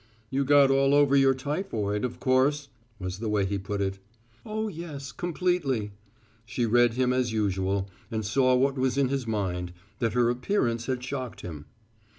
[0.31, 3.99] "You got all over your typhoid, of course," was the way he put it.
[4.43, 5.91] "Oh, yes, completely."
[6.43, 10.87] She read him as usual, and saw what was in his mind, that her appearance
[10.87, 11.65] had shocked him.